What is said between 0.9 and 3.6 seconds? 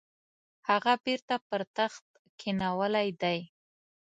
بیرته پر تخت کښېنولی دی.